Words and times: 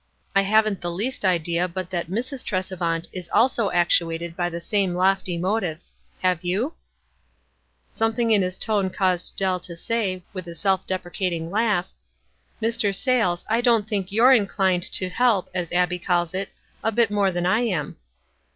"I 0.35 0.41
haven't 0.41 0.81
the 0.81 0.89
least 0.89 1.23
idea 1.23 1.67
but 1.67 1.91
that 1.91 2.09
Mrs. 2.09 2.43
Tresevant 2.43 3.07
is 3.13 3.29
also 3.31 3.69
actuated 3.69 4.35
by 4.35 4.49
the 4.49 4.59
same 4.59 4.95
lofty 4.95 5.37
motives. 5.37 5.93
Have 6.23 6.43
you?" 6.43 6.73
Something 7.91 8.31
in 8.31 8.41
his 8.41 8.57
tone 8.57 8.89
caused 8.89 9.37
Dell 9.37 9.59
to 9.59 9.73
s*\y, 9.73 10.23
with 10.33 10.47
a 10.47 10.59
half 10.67 10.87
deprecating 10.87 11.51
laugh,— 11.51 11.87
"Mr. 12.63 12.95
Sayles, 12.95 13.45
I 13.47 13.61
don't 13.61 13.87
think 13.87 14.11
you're 14.11 14.33
inclined 14.33 14.81
'to 14.91 15.09
help,' 15.09 15.51
as 15.53 15.71
Abbie 15.71 15.99
calls 15.99 16.33
it, 16.33 16.49
a 16.83 16.91
bit 16.91 17.11
more 17.11 17.31
than 17.31 17.45
I 17.45 17.59
am." 17.59 17.97